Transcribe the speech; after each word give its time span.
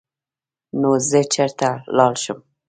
نو 0.79 0.89
زۀ 1.09 1.21
چرته 1.33 1.69
لاړ 1.95 2.13
شم 2.23 2.37
ـ 2.43 2.49